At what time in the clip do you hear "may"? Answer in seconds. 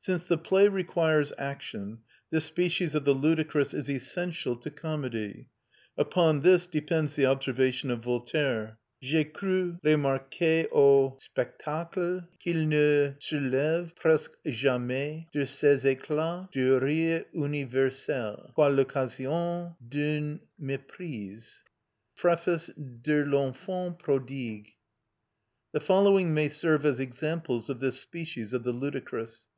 26.32-26.48